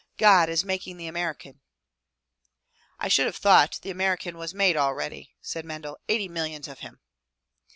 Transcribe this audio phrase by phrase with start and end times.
[0.17, 1.61] God is making the American!''
[2.99, 7.01] "I should have thought the American was made already,*' said Mendel, eighty millions of him.'